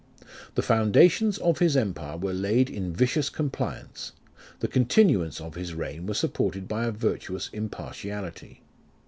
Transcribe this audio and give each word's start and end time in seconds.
The 0.55 0.63
foundations 0.63 1.37
of 1.37 1.59
his 1.59 1.77
empire 1.77 2.17
were 2.17 2.33
laid 2.33 2.71
in 2.71 2.91
vicious 2.91 3.29
compliance, 3.29 4.13
the 4.59 4.67
continuance 4.67 5.39
of 5.39 5.53
his 5.53 5.75
reign 5.75 6.07
was 6.07 6.17
supported 6.17 6.67
by 6.67 6.85
a 6.85 6.91
virtuous 6.91 7.51
impartiality. 7.53 8.63